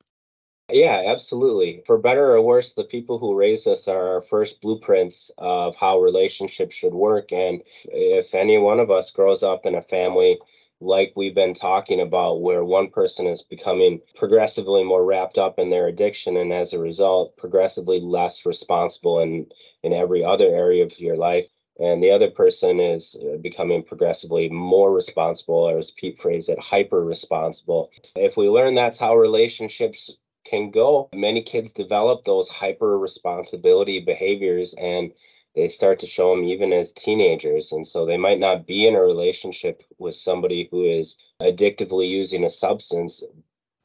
yeah, 0.72 1.04
absolutely. 1.06 1.82
For 1.86 1.98
better 1.98 2.34
or 2.34 2.42
worse, 2.42 2.72
the 2.72 2.84
people 2.84 3.18
who 3.18 3.34
raised 3.34 3.66
us 3.66 3.88
are 3.88 4.14
our 4.14 4.20
first 4.22 4.60
blueprints 4.60 5.30
of 5.38 5.76
how 5.76 6.00
relationships 6.00 6.74
should 6.74 6.94
work. 6.94 7.32
And 7.32 7.62
if 7.84 8.34
any 8.34 8.58
one 8.58 8.80
of 8.80 8.90
us 8.90 9.10
grows 9.10 9.42
up 9.42 9.66
in 9.66 9.74
a 9.74 9.82
family 9.82 10.38
like 10.80 11.12
we've 11.14 11.34
been 11.34 11.54
talking 11.54 12.00
about, 12.00 12.40
where 12.40 12.64
one 12.64 12.88
person 12.88 13.26
is 13.26 13.42
becoming 13.42 14.00
progressively 14.16 14.82
more 14.82 15.04
wrapped 15.04 15.36
up 15.36 15.58
in 15.58 15.70
their 15.70 15.88
addiction 15.88 16.36
and 16.36 16.52
as 16.52 16.72
a 16.72 16.78
result, 16.78 17.36
progressively 17.36 18.00
less 18.00 18.46
responsible 18.46 19.20
in, 19.20 19.46
in 19.82 19.92
every 19.92 20.24
other 20.24 20.46
area 20.46 20.82
of 20.82 20.98
your 20.98 21.16
life. 21.16 21.46
And 21.78 22.02
the 22.02 22.10
other 22.10 22.30
person 22.30 22.78
is 22.78 23.16
uh, 23.16 23.38
becoming 23.38 23.82
progressively 23.82 24.50
more 24.50 24.92
responsible, 24.92 25.54
or 25.54 25.78
as 25.78 25.90
Pete 25.90 26.18
phrased 26.18 26.50
it, 26.50 26.58
hyper 26.58 27.02
responsible. 27.02 27.90
If 28.16 28.36
we 28.36 28.48
learn 28.50 28.74
that's 28.74 28.98
how 28.98 29.16
relationships 29.16 30.10
can 30.50 30.70
go. 30.70 31.08
Many 31.14 31.42
kids 31.42 31.72
develop 31.72 32.24
those 32.24 32.48
hyper 32.48 32.98
responsibility 32.98 34.00
behaviors 34.00 34.74
and 34.74 35.12
they 35.54 35.68
start 35.68 35.98
to 36.00 36.06
show 36.06 36.34
them 36.34 36.44
even 36.44 36.72
as 36.72 36.92
teenagers. 36.92 37.72
And 37.72 37.86
so 37.86 38.04
they 38.04 38.16
might 38.16 38.38
not 38.38 38.66
be 38.66 38.86
in 38.86 38.96
a 38.96 39.00
relationship 39.00 39.82
with 39.98 40.14
somebody 40.14 40.68
who 40.70 40.84
is 40.84 41.16
addictively 41.40 42.08
using 42.08 42.44
a 42.44 42.50
substance, 42.50 43.22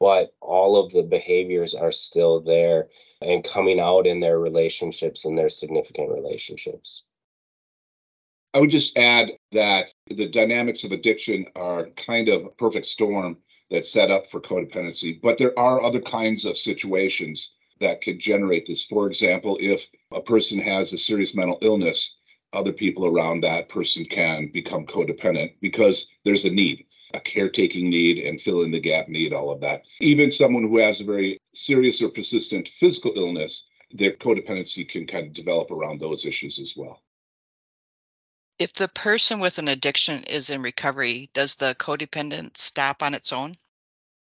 but 0.00 0.34
all 0.40 0.76
of 0.76 0.92
the 0.92 1.02
behaviors 1.02 1.74
are 1.74 1.92
still 1.92 2.40
there 2.40 2.88
and 3.22 3.44
coming 3.44 3.80
out 3.80 4.06
in 4.06 4.20
their 4.20 4.38
relationships 4.38 5.24
and 5.24 5.38
their 5.38 5.48
significant 5.48 6.10
relationships. 6.10 7.04
I 8.54 8.60
would 8.60 8.70
just 8.70 8.96
add 8.96 9.32
that 9.52 9.92
the 10.08 10.28
dynamics 10.28 10.82
of 10.84 10.92
addiction 10.92 11.46
are 11.56 11.90
kind 11.90 12.28
of 12.28 12.44
a 12.44 12.50
perfect 12.50 12.86
storm 12.86 13.38
that's 13.70 13.90
set 13.90 14.10
up 14.10 14.30
for 14.30 14.40
codependency. 14.40 15.20
But 15.20 15.38
there 15.38 15.58
are 15.58 15.82
other 15.82 16.00
kinds 16.00 16.44
of 16.44 16.56
situations 16.56 17.50
that 17.80 18.02
could 18.02 18.18
generate 18.18 18.66
this. 18.66 18.84
For 18.84 19.06
example, 19.06 19.58
if 19.60 19.86
a 20.12 20.20
person 20.20 20.58
has 20.58 20.92
a 20.92 20.98
serious 20.98 21.34
mental 21.34 21.58
illness, 21.62 22.14
other 22.52 22.72
people 22.72 23.06
around 23.06 23.40
that 23.42 23.68
person 23.68 24.04
can 24.06 24.50
become 24.52 24.86
codependent 24.86 25.54
because 25.60 26.06
there's 26.24 26.44
a 26.44 26.50
need, 26.50 26.86
a 27.12 27.20
caretaking 27.20 27.90
need 27.90 28.18
and 28.18 28.40
fill 28.40 28.62
in 28.62 28.70
the 28.70 28.80
gap 28.80 29.08
need, 29.08 29.32
all 29.32 29.50
of 29.50 29.60
that. 29.60 29.82
Even 30.00 30.30
someone 30.30 30.62
who 30.62 30.78
has 30.78 31.00
a 31.00 31.04
very 31.04 31.38
serious 31.54 32.00
or 32.00 32.08
persistent 32.08 32.68
physical 32.78 33.12
illness, 33.16 33.64
their 33.92 34.12
codependency 34.12 34.88
can 34.88 35.06
kind 35.06 35.26
of 35.26 35.32
develop 35.34 35.70
around 35.70 36.00
those 36.00 36.24
issues 36.24 36.58
as 36.58 36.74
well. 36.76 37.02
If 38.58 38.72
the 38.72 38.88
person 38.88 39.38
with 39.38 39.58
an 39.58 39.68
addiction 39.68 40.24
is 40.24 40.48
in 40.48 40.62
recovery, 40.62 41.28
does 41.34 41.56
the 41.56 41.74
codependent 41.74 42.56
stop 42.56 43.02
on 43.02 43.12
its 43.12 43.32
own? 43.32 43.54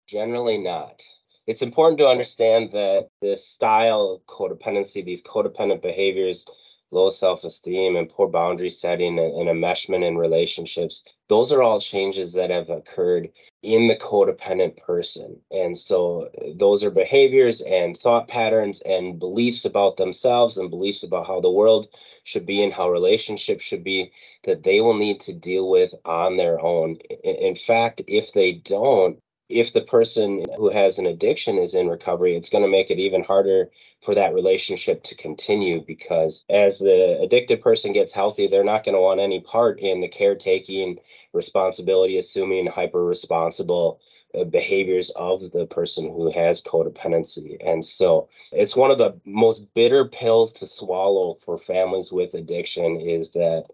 Generally 0.08 0.60
not. 0.60 1.02
It's 1.48 1.64
important 1.64 1.98
to 1.98 2.08
understand 2.08 2.72
that 2.74 3.10
this 3.22 3.48
style 3.48 4.12
of 4.12 4.26
codependency, 4.28 5.04
these 5.04 5.24
codependent 5.24 5.82
behaviors, 5.82 6.46
low 6.92 7.10
self 7.10 7.44
esteem 7.44 7.96
and 7.96 8.10
poor 8.10 8.28
boundary 8.28 8.70
setting 8.70 9.20
and, 9.20 9.34
and 9.34 9.50
enmeshment 9.50 10.06
in 10.06 10.18
relationships, 10.18 11.04
those 11.28 11.52
are 11.52 11.62
all 11.62 11.80
changes 11.80 12.34
that 12.34 12.50
have 12.50 12.70
occurred 12.70 13.30
in 13.62 13.88
the 13.88 13.96
codependent 13.96 14.78
person. 14.78 15.40
And 15.52 15.78
so 15.78 16.30
those 16.56 16.84
are 16.84 16.90
behaviors 16.92 17.62
and 17.62 17.98
thought 17.98 18.28
patterns 18.28 18.82
and 18.82 19.20
beliefs 19.20 19.66
about 19.66 19.98
themselves 19.98 20.58
and 20.58 20.70
beliefs 20.70 21.04
about 21.04 21.28
how 21.28 21.42
the 21.42 21.52
world 21.52 21.88
should 22.24 22.46
be 22.46 22.64
and 22.64 22.74
how 22.74 22.90
relationships 22.90 23.64
should 23.64 23.84
be 23.84 24.12
that 24.46 24.64
they 24.64 24.82
will 24.82 24.98
need 24.98 25.20
to 25.22 25.34
deal 25.34 25.70
with 25.70 25.94
on 26.06 26.38
their 26.38 26.60
own. 26.60 26.96
In 27.24 27.56
fact, 27.56 28.02
if 28.08 28.32
they 28.34 28.54
don't, 28.54 29.20
if 29.50 29.74
the 29.74 29.82
person 29.82 30.46
who 30.58 30.70
has 30.72 31.00
an 31.00 31.08
addiction 31.08 31.58
is 31.58 31.76
in 31.76 31.90
recovery, 31.90 32.36
it's 32.38 32.50
going 32.50 32.64
to 32.64 32.70
make 32.70 32.92
it 32.92 33.00
even 33.00 33.24
harder 33.24 33.70
for 34.06 34.16
that 34.16 34.34
relationship 34.34 35.04
to 35.04 35.16
continue 35.16 35.84
because 35.86 36.46
as 36.50 36.80
the 36.80 37.20
addicted 37.22 37.62
person 37.62 37.94
gets 37.94 38.12
healthy, 38.12 38.48
they're 38.48 38.64
not 38.64 38.86
going 38.86 38.96
to 38.96 39.02
want 39.02 39.20
any 39.20 39.42
part 39.42 39.80
in 39.80 40.02
the 40.02 40.08
caretaking, 40.08 41.00
responsibility 41.34 42.18
assuming, 42.18 42.68
hyper 42.68 43.04
responsible 43.04 44.00
uh, 44.40 44.44
behaviors 44.46 45.12
of 45.16 45.52
the 45.52 45.66
person 45.68 46.06
who 46.06 46.32
has 46.32 46.62
codependency. 46.62 47.58
And 47.66 47.84
so 47.84 48.30
it's 48.52 48.76
one 48.76 48.92
of 48.92 49.00
the 49.00 49.20
most 49.26 49.64
bitter 49.74 50.06
pills 50.06 50.54
to 50.54 50.68
swallow 50.68 51.38
for 51.46 51.58
families 51.58 52.12
with 52.12 52.36
addiction 52.36 53.02
is 53.02 53.32
that 53.32 53.66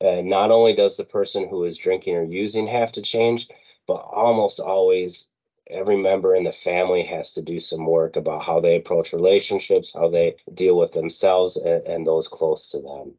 uh, 0.00 0.22
not 0.22 0.52
only 0.52 0.74
does 0.74 0.96
the 0.96 1.04
person 1.04 1.48
who 1.48 1.64
is 1.64 1.78
drinking 1.78 2.16
or 2.16 2.24
using 2.24 2.68
have 2.68 2.92
to 2.92 3.02
change, 3.02 3.48
but 3.86 3.94
almost 3.94 4.60
always 4.60 5.28
every 5.68 5.96
member 5.96 6.34
in 6.34 6.44
the 6.44 6.52
family 6.52 7.02
has 7.04 7.32
to 7.32 7.42
do 7.42 7.58
some 7.58 7.86
work 7.86 8.16
about 8.16 8.44
how 8.44 8.60
they 8.60 8.76
approach 8.76 9.12
relationships, 9.12 9.92
how 9.92 10.08
they 10.08 10.36
deal 10.54 10.78
with 10.78 10.92
themselves 10.92 11.56
and, 11.56 11.86
and 11.86 12.06
those 12.06 12.28
close 12.28 12.70
to 12.70 12.80
them. 12.80 13.14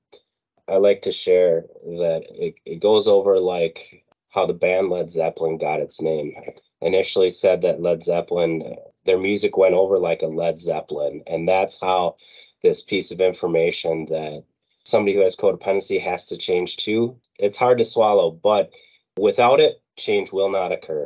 I 0.67 0.77
like 0.77 1.01
to 1.03 1.12
share 1.12 1.65
that 1.83 2.24
it, 2.29 2.55
it 2.65 2.81
goes 2.81 3.07
over 3.07 3.39
like 3.39 4.03
how 4.29 4.45
the 4.45 4.53
band 4.53 4.89
Led 4.89 5.09
Zeppelin 5.09 5.57
got 5.57 5.79
its 5.79 6.01
name. 6.01 6.36
Initially 6.81 7.29
said 7.29 7.62
that 7.62 7.81
Led 7.81 8.03
Zeppelin, 8.03 8.75
their 9.05 9.17
music 9.17 9.57
went 9.57 9.74
over 9.74 9.97
like 9.97 10.21
a 10.21 10.27
Led 10.27 10.59
Zeppelin. 10.59 11.24
And 11.25 11.47
that's 11.47 11.79
how 11.79 12.17
this 12.62 12.81
piece 12.81 13.12
of 13.12 13.21
information 13.21 14.05
that 14.09 14.43
somebody 14.83 15.15
who 15.15 15.21
has 15.21 15.36
codependency 15.36 16.01
has 16.01 16.25
to 16.27 16.38
change 16.38 16.77
too. 16.77 17.17
It's 17.39 17.57
hard 17.57 17.77
to 17.79 17.83
swallow, 17.83 18.31
but 18.31 18.71
without 19.17 19.59
it, 19.59 19.81
change 19.97 20.31
will 20.31 20.50
not 20.50 20.71
occur. 20.71 21.05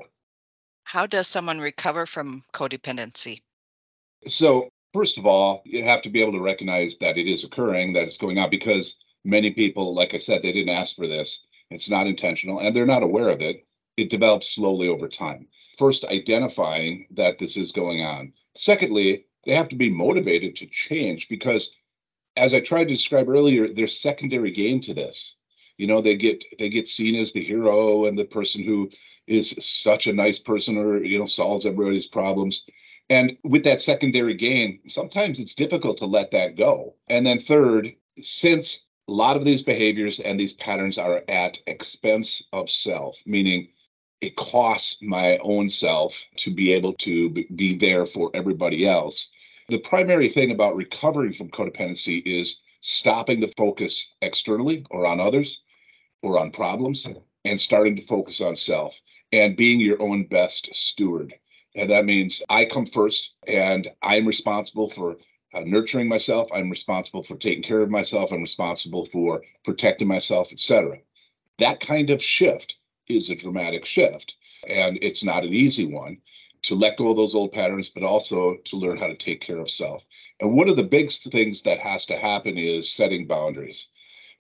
How 0.84 1.08
does 1.08 1.28
someone 1.28 1.60
recover 1.60 2.06
from 2.06 2.44
codependency? 2.54 3.40
So, 4.28 4.70
first 4.94 5.18
of 5.18 5.26
all, 5.26 5.62
you 5.66 5.84
have 5.84 6.02
to 6.04 6.10
be 6.10 6.22
able 6.22 6.34
to 6.34 6.42
recognize 6.42 6.98
that 6.98 7.18
it 7.18 7.28
is 7.28 7.44
occurring, 7.44 7.94
that 7.94 8.04
it's 8.04 8.18
going 8.18 8.38
on, 8.38 8.50
because 8.50 8.96
many 9.24 9.52
people, 9.52 9.94
like 9.94 10.14
I 10.14 10.18
said, 10.18 10.42
they 10.42 10.52
didn't 10.52 10.76
ask 10.76 10.96
for 10.96 11.08
this. 11.08 11.40
It's 11.70 11.90
not 11.90 12.08
intentional 12.08 12.60
and 12.60 12.76
they're 12.76 12.86
not 12.86 13.04
aware 13.04 13.30
of 13.30 13.42
it. 13.42 13.66
It 13.98 14.10
develops 14.10 14.54
slowly 14.54 14.88
over 14.88 15.08
time. 15.08 15.48
First, 15.78 16.06
identifying 16.06 17.08
that 17.12 17.38
this 17.38 17.56
is 17.56 17.72
going 17.72 18.02
on. 18.02 18.34
Secondly, 18.56 19.26
they 19.46 19.56
have 19.56 19.70
to 19.70 19.76
be 19.76 19.90
motivated 19.90 20.56
to 20.58 20.68
change 20.68 21.28
because, 21.30 21.72
as 22.36 22.54
I 22.54 22.60
tried 22.60 22.86
to 22.86 22.94
describe 22.94 23.30
earlier, 23.30 23.68
there's 23.68 24.00
secondary 24.00 24.52
gain 24.52 24.82
to 24.82 24.94
this 24.94 25.36
you 25.78 25.88
know 25.88 26.02
they 26.02 26.16
get 26.16 26.44
they 26.60 26.70
get 26.70 26.88
seen 26.88 27.16
as 27.16 27.32
the 27.32 27.44
hero 27.44 28.06
and 28.06 28.18
the 28.18 28.26
person 28.26 28.64
who 28.64 28.90
is 29.28 29.56
such 29.60 30.08
a 30.08 30.14
nice 30.14 30.40
person 30.40 30.78
or 30.78 31.04
you 31.04 31.20
know 31.20 31.26
solves 31.26 31.66
everybody's 31.66 32.08
problems. 32.08 32.64
And 33.10 33.38
with 33.44 33.64
that 33.66 33.82
secondary 33.82 34.36
gain 34.36 34.80
sometimes 34.88 35.40
it's 35.40 35.54
difficult 35.54 35.98
to 35.98 36.06
let 36.06 36.32
that 36.32 36.58
go. 36.58 36.96
And 37.08 37.26
then 37.26 37.40
third 37.40 37.94
since 38.22 38.80
a 39.08 39.12
lot 39.12 39.36
of 39.36 39.46
these 39.46 39.62
behaviors 39.62 40.20
and 40.20 40.40
these 40.40 40.54
patterns 40.54 40.98
are 40.98 41.24
at 41.28 41.60
expense 41.68 42.42
of 42.54 42.70
self 42.70 43.16
meaning 43.26 43.70
it 44.22 44.36
costs 44.36 44.98
my 45.02 45.38
own 45.40 45.68
self 45.68 46.22
to 46.38 46.54
be 46.54 46.72
able 46.72 46.94
to 46.94 47.30
be 47.56 47.76
there 47.76 48.06
for 48.06 48.30
everybody 48.34 48.88
else 48.88 49.30
the 49.72 49.80
primary 49.80 50.28
thing 50.28 50.52
about 50.52 50.76
recovering 50.76 51.34
from 51.34 51.50
codependency 51.50 52.22
is 52.26 52.58
stopping 52.82 53.40
the 53.40 53.54
focus 53.58 54.08
externally 54.22 54.86
or 54.90 55.06
on 55.06 55.20
others 55.20 55.60
or 56.22 56.40
on 56.40 56.52
problems 56.52 57.08
and 57.46 57.60
starting 57.60 57.96
to 57.96 58.06
focus 58.06 58.42
on 58.42 58.56
self 58.56 58.94
and 59.32 59.58
being 59.58 59.80
your 59.80 60.02
own 60.02 60.26
best 60.26 60.70
steward. 60.74 61.34
And 61.76 61.90
that 61.90 62.06
means 62.06 62.42
I 62.50 62.66
come 62.66 62.86
first 62.86 63.32
and 63.48 63.90
I'm 64.02 64.28
responsible 64.28 64.90
for 64.90 65.18
uh, 65.54 65.62
nurturing 65.62 66.08
myself. 66.08 66.50
I'm 66.54 66.70
responsible 66.70 67.24
for 67.24 67.38
taking 67.38 67.64
care 67.64 67.82
of 67.82 67.90
myself. 67.90 68.32
I'm 68.32 68.42
responsible 68.42 69.06
for 69.06 69.42
protecting 69.64 70.08
myself, 70.08 70.52
etc. 70.52 70.98
That 71.60 71.80
kind 71.80 72.10
of 72.10 72.22
shift 72.22 72.76
is 73.08 73.30
a 73.30 73.36
dramatic 73.36 73.86
shift. 73.86 74.36
And 74.68 75.00
it's 75.02 75.24
not 75.24 75.44
an 75.44 75.54
easy 75.54 75.86
one 75.86 76.18
to 76.64 76.76
let 76.76 76.98
go 76.98 77.10
of 77.10 77.16
those 77.16 77.36
old 77.36 77.52
patterns, 77.52 77.90
but 77.90 78.04
also 78.04 78.58
to 78.66 78.76
learn 78.76 78.98
how 78.98 79.08
to 79.08 79.16
take 79.16 79.42
care 79.42 79.58
of 79.58 79.70
self. 79.70 80.04
And 80.40 80.56
one 80.56 80.70
of 80.70 80.76
the 80.76 80.84
big 80.84 81.12
things 81.12 81.62
that 81.64 81.80
has 81.80 82.06
to 82.08 82.18
happen 82.18 82.58
is 82.58 82.92
setting 82.92 83.28
boundaries 83.28 83.88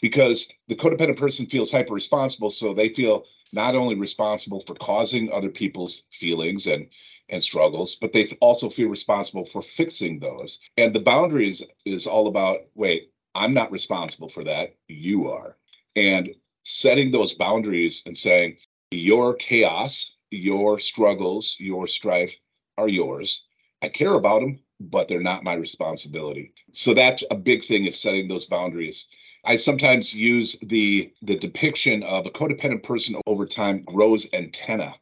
because 0.01 0.47
the 0.67 0.75
codependent 0.75 1.17
person 1.17 1.45
feels 1.45 1.71
hyper 1.71 1.93
responsible. 1.93 2.49
So 2.49 2.73
they 2.73 2.89
feel 2.89 3.25
not 3.53 3.75
only 3.75 3.95
responsible 3.95 4.63
for 4.65 4.75
causing 4.75 5.31
other 5.31 5.49
people's 5.49 6.03
feelings 6.11 6.67
and 6.67 6.87
and 7.29 7.41
struggles, 7.41 7.95
but 7.95 8.11
they 8.11 8.27
also 8.41 8.69
feel 8.69 8.89
responsible 8.89 9.45
for 9.45 9.61
fixing 9.61 10.19
those. 10.19 10.59
And 10.77 10.93
the 10.93 10.99
boundaries 10.99 11.63
is 11.85 12.05
all 12.05 12.27
about 12.27 12.65
wait, 12.75 13.11
I'm 13.35 13.53
not 13.53 13.71
responsible 13.71 14.27
for 14.27 14.43
that. 14.43 14.75
You 14.87 15.29
are. 15.29 15.55
And 15.95 16.35
setting 16.63 17.11
those 17.11 17.33
boundaries 17.33 18.03
and 18.05 18.17
saying, 18.17 18.57
Your 18.91 19.33
chaos, 19.35 20.11
your 20.31 20.79
struggles, 20.79 21.55
your 21.59 21.87
strife 21.87 22.33
are 22.77 22.87
yours. 22.87 23.43
I 23.81 23.89
care 23.89 24.13
about 24.13 24.41
them, 24.41 24.59
but 24.79 25.07
they're 25.07 25.21
not 25.21 25.43
my 25.43 25.53
responsibility. 25.53 26.53
So 26.73 26.93
that's 26.93 27.23
a 27.29 27.35
big 27.35 27.65
thing 27.65 27.85
is 27.85 27.99
setting 27.99 28.27
those 28.27 28.45
boundaries. 28.45 29.05
I 29.43 29.55
sometimes 29.55 30.13
use 30.13 30.55
the 30.61 31.11
the 31.21 31.37
depiction 31.37 32.03
of 32.03 32.25
a 32.25 32.31
codependent 32.31 32.83
person 32.83 33.15
over 33.25 33.45
time 33.45 33.83
grows 33.83 34.27
antenna 34.33 34.95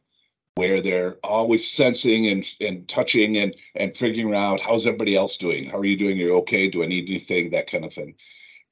where 0.56 0.80
they're 0.80 1.16
always 1.22 1.70
sensing 1.70 2.26
and, 2.26 2.44
and 2.60 2.88
touching 2.88 3.36
and, 3.38 3.54
and 3.76 3.96
figuring 3.96 4.34
out 4.34 4.60
how's 4.60 4.86
everybody 4.86 5.16
else 5.16 5.36
doing? 5.36 5.70
How 5.70 5.78
are 5.78 5.84
you 5.84 5.96
doing? 5.96 6.18
Are 6.18 6.24
you 6.24 6.34
okay? 6.38 6.68
Do 6.68 6.82
I 6.82 6.86
need 6.86 7.08
anything? 7.08 7.50
That 7.50 7.70
kind 7.70 7.84
of 7.84 7.94
thing. 7.94 8.14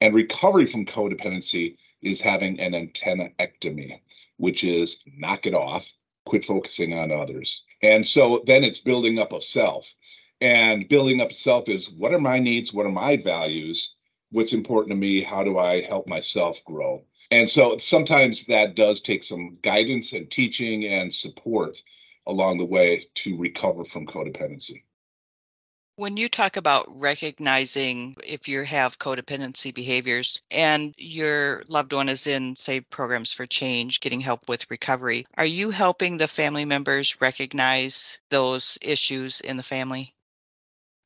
And 0.01 0.13
recovery 0.13 0.65
from 0.65 0.85
codependency 0.85 1.77
is 2.01 2.21
having 2.21 2.59
an 2.59 2.73
antennaectomy, 2.73 4.01
which 4.37 4.63
is 4.63 4.97
knock 5.05 5.45
it 5.45 5.53
off, 5.53 5.91
quit 6.29 6.45
focusing 6.45 6.93
on 6.93 7.11
others. 7.11 7.63
And 7.81 8.07
so 8.07 8.43
then 8.45 8.63
it's 8.63 8.79
building 8.79 9.17
up 9.17 9.33
of 9.33 9.43
self. 9.43 9.85
And 10.41 10.87
building 10.87 11.19
up 11.19 11.33
self 11.33 11.67
is 11.67 11.89
what 11.89 12.13
are 12.13 12.19
my 12.19 12.39
needs? 12.39 12.71
What 12.71 12.85
are 12.85 12.91
my 12.91 13.17
values? 13.17 13.95
What's 14.31 14.53
important 14.53 14.91
to 14.91 14.95
me? 14.95 15.21
How 15.21 15.43
do 15.43 15.57
I 15.57 15.81
help 15.81 16.07
myself 16.07 16.63
grow? 16.65 17.03
And 17.31 17.49
so 17.49 17.77
sometimes 17.77 18.45
that 18.45 18.75
does 18.75 19.01
take 19.01 19.23
some 19.23 19.57
guidance 19.63 20.13
and 20.13 20.29
teaching 20.29 20.85
and 20.85 21.13
support 21.13 21.81
along 22.27 22.59
the 22.59 22.65
way 22.65 23.07
to 23.15 23.37
recover 23.37 23.83
from 23.83 24.05
codependency. 24.05 24.83
When 25.99 26.15
you 26.15 26.29
talk 26.29 26.55
about 26.55 26.85
recognizing 26.97 28.15
if 28.25 28.47
you 28.47 28.63
have 28.63 28.99
codependency 28.99 29.73
behaviors 29.73 30.41
and 30.49 30.95
your 30.97 31.61
loved 31.67 31.91
one 31.91 32.07
is 32.07 32.25
in, 32.25 32.55
say, 32.55 32.79
programs 32.79 33.33
for 33.33 33.45
change, 33.45 33.99
getting 33.99 34.21
help 34.21 34.47
with 34.47 34.71
recovery, 34.71 35.25
are 35.37 35.45
you 35.45 35.71
helping 35.71 36.15
the 36.15 36.29
family 36.29 36.63
members 36.63 37.19
recognize 37.19 38.17
those 38.29 38.77
issues 38.81 39.41
in 39.41 39.57
the 39.57 39.61
family? 39.61 40.15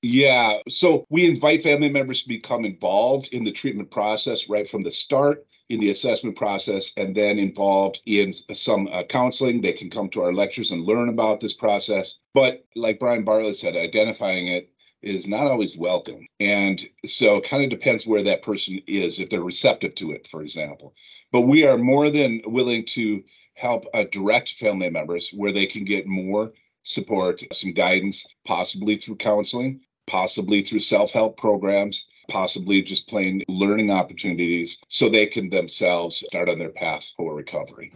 Yeah. 0.04 0.60
So 0.70 1.08
we 1.10 1.26
invite 1.26 1.64
family 1.64 1.90
members 1.90 2.22
to 2.22 2.28
become 2.28 2.64
involved 2.64 3.30
in 3.32 3.44
the 3.44 3.52
treatment 3.52 3.90
process 3.90 4.48
right 4.48 4.70
from 4.70 4.84
the 4.84 4.92
start 4.92 5.48
in 5.70 5.80
the 5.80 5.90
assessment 5.90 6.36
process 6.36 6.92
and 6.98 7.16
then 7.16 7.40
involved 7.40 8.00
in 8.06 8.32
some 8.54 8.88
uh, 8.92 9.02
counseling. 9.04 9.60
They 9.60 9.74
can 9.74 9.90
come 9.90 10.10
to 10.10 10.22
our 10.22 10.34
lectures 10.34 10.70
and 10.70 10.86
learn 10.86 11.10
about 11.10 11.40
this 11.40 11.54
process. 11.54 12.14
But 12.36 12.64
like 12.76 13.00
Brian 13.00 13.24
Bartlett 13.24 13.58
said, 13.58 13.76
identifying 13.76 14.50
it 14.50 14.70
is 15.04 15.28
not 15.28 15.48
always 15.48 15.78
welcome. 15.78 16.28
And 16.40 16.82
so 17.06 17.38
it 17.38 17.50
kind 17.50 17.64
of 17.64 17.70
depends 17.70 18.06
where 18.06 18.24
that 18.24 18.44
person 18.44 18.80
is, 18.88 19.20
if 19.20 19.30
they're 19.30 19.42
receptive 19.42 19.96
to 19.96 20.12
it, 20.12 20.28
for 20.30 20.42
example. 20.42 20.94
But 21.32 21.42
we 21.42 21.66
are 21.66 21.78
more 21.78 22.10
than 22.10 22.42
willing 22.46 22.86
to 22.88 23.24
help 23.56 23.86
uh, 23.94 24.06
direct 24.12 24.56
family 24.60 24.90
members 24.90 25.30
where 25.34 25.52
they 25.52 25.66
can 25.66 25.86
get 25.86 26.08
more 26.08 26.54
support, 26.84 27.42
some 27.52 27.74
guidance, 27.74 28.26
possibly 28.46 28.98
through 28.98 29.16
counseling, 29.16 29.82
possibly 30.08 30.64
through 30.64 30.80
self 30.80 31.12
help 31.12 31.38
programs, 31.38 32.06
possibly 32.30 32.82
just 32.82 33.08
plain 33.08 33.44
learning 33.48 33.92
opportunities 33.92 34.78
so 34.88 35.10
they 35.10 35.26
can 35.26 35.50
themselves 35.50 36.24
start 36.28 36.50
on 36.50 36.60
their 36.60 36.72
path 36.72 37.06
for 37.18 37.36
recovery. 37.36 37.94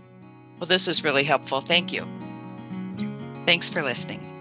Well, 0.59 0.67
this 0.67 0.87
is 0.87 1.03
really 1.03 1.23
helpful. 1.23 1.61
Thank 1.61 1.93
you. 1.93 2.05
Thanks 3.45 3.69
for 3.69 3.81
listening. 3.81 4.36